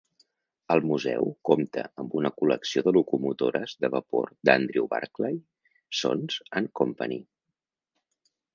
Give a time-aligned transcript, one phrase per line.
[0.75, 5.37] El museu compta amb una col·lecció de locomotores de vapor d'Andrew Barclay
[6.01, 7.23] Sons and Company.